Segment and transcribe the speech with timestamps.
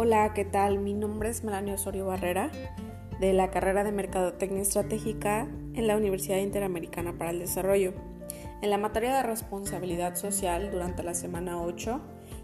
[0.00, 0.78] Hola, ¿qué tal?
[0.78, 2.52] Mi nombre es Melania Osorio Barrera,
[3.18, 7.94] de la carrera de Mercadotecnia Estratégica en la Universidad Interamericana para el Desarrollo.
[8.62, 12.00] En la materia de responsabilidad social, durante la semana 8,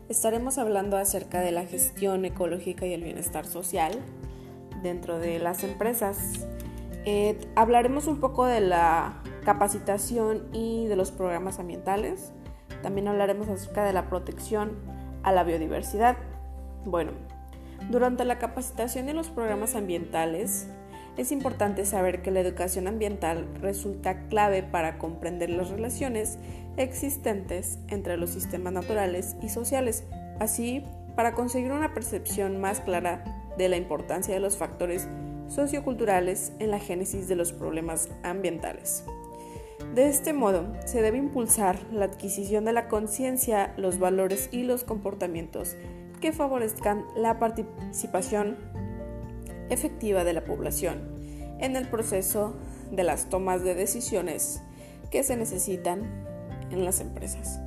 [0.09, 4.01] estaremos hablando acerca de la gestión ecológica y el bienestar social
[4.83, 6.49] dentro de las empresas.
[7.05, 12.33] Eh, hablaremos un poco de la capacitación y de los programas ambientales.
[12.83, 14.73] También hablaremos acerca de la protección
[15.23, 16.17] a la biodiversidad.
[16.85, 17.13] Bueno,
[17.91, 20.69] durante la capacitación en los programas ambientales,
[21.17, 26.39] es importante saber que la educación ambiental resulta clave para comprender las relaciones
[26.77, 30.05] existentes entre los sistemas naturales y sociales,
[30.41, 30.83] así
[31.15, 33.23] para conseguir una percepción más clara
[33.57, 35.07] de la importancia de los factores
[35.47, 39.05] socioculturales en la génesis de los problemas ambientales.
[39.95, 44.83] De este modo, se debe impulsar la adquisición de la conciencia, los valores y los
[44.83, 45.77] comportamientos
[46.25, 48.57] que favorezcan la participación
[49.69, 51.03] efectiva de la población
[51.59, 52.55] en el proceso
[52.91, 54.63] de las tomas de decisiones
[55.11, 56.25] que se necesitan
[56.71, 57.61] en las empresas.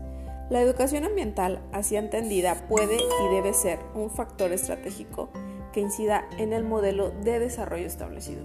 [0.49, 5.29] La educación ambiental, así entendida, puede y debe ser un factor estratégico
[5.71, 8.41] que incida en el modelo de desarrollo establecido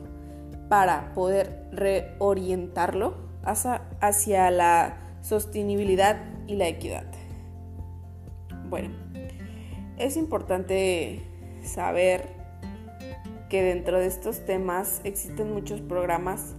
[0.69, 7.07] para poder reorientarlo hacia, la sostenibilidad y la equidad.
[8.69, 8.91] Bueno,
[10.03, 11.21] es importante
[11.63, 12.29] saber
[13.49, 16.57] que dentro de estos temas existen muchos programas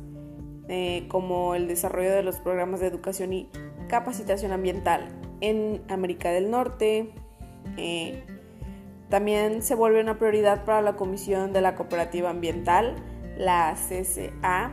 [0.70, 3.50] eh, como el desarrollo de los programas de educación y
[3.90, 5.10] capacitación ambiental
[5.42, 7.14] en América del Norte.
[7.78, 8.24] Eh,
[9.10, 12.96] también se vuelve una prioridad para la Comisión de la Cooperativa Ambiental,
[13.38, 14.72] la CCA,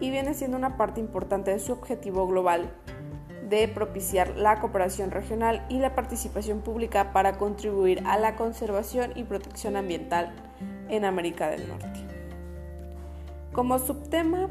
[0.00, 2.72] y viene siendo una parte importante de su objetivo global
[3.48, 9.24] de propiciar la cooperación regional y la participación pública para contribuir a la conservación y
[9.24, 10.34] protección ambiental
[10.88, 12.00] en América del Norte.
[13.52, 14.48] Como subtema,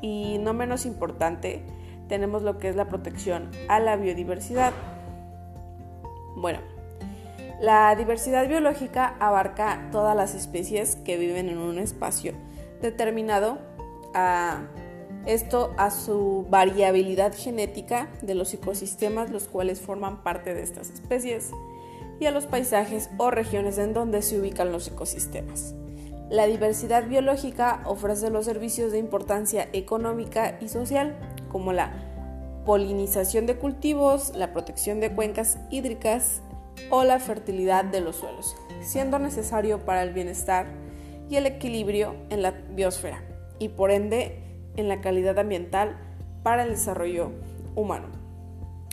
[0.00, 1.62] y no menos importante,
[2.08, 4.72] tenemos lo que es la protección a la biodiversidad.
[6.36, 6.58] Bueno,
[7.60, 12.34] la diversidad biológica abarca todas las especies que viven en un espacio
[12.82, 13.58] determinado
[14.12, 14.62] a
[15.26, 21.50] esto a su variabilidad genética de los ecosistemas los cuales forman parte de estas especies
[22.20, 25.74] y a los paisajes o regiones en donde se ubican los ecosistemas.
[26.30, 31.16] La diversidad biológica ofrece los servicios de importancia económica y social
[31.50, 31.92] como la
[32.64, 36.40] polinización de cultivos, la protección de cuencas hídricas
[36.90, 40.66] o la fertilidad de los suelos, siendo necesario para el bienestar
[41.28, 43.22] y el equilibrio en la biosfera
[43.58, 45.96] y por ende en la calidad ambiental
[46.42, 47.30] para el desarrollo
[47.74, 48.08] humano.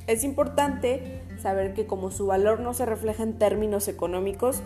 [0.08, 4.62] Es importante saber que como su valor no se refleja en términos económicos,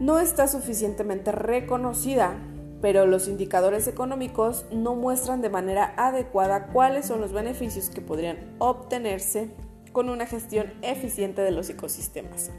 [0.00, 2.34] no está suficientemente reconocida,
[2.80, 8.38] pero los indicadores económicos no muestran de manera adecuada cuáles son los beneficios que podrían
[8.58, 9.50] obtenerse
[9.92, 12.50] con una gestión eficiente de los ecosistemas.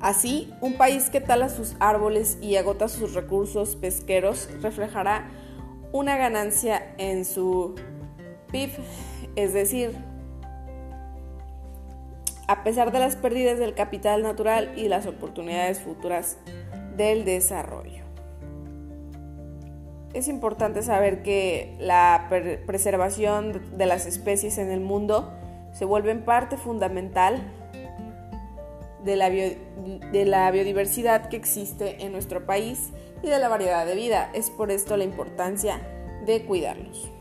[0.00, 5.30] Así, un país que tala sus árboles y agota sus recursos pesqueros reflejará
[5.94, 7.76] una ganancia en su
[8.50, 8.72] PIB,
[9.36, 9.96] es decir,
[12.48, 16.38] a pesar de las pérdidas del capital natural y las oportunidades futuras
[16.96, 18.02] del desarrollo.
[20.14, 22.26] Es importante saber que la
[22.66, 25.32] preservación de las especies en el mundo
[25.70, 27.40] se vuelve parte fundamental
[29.04, 32.90] de la, de la biodiversidad que existe en nuestro país
[33.22, 34.30] y de la variedad de vida.
[34.34, 35.80] Es por esto la importancia
[36.26, 37.13] de cuidarlos.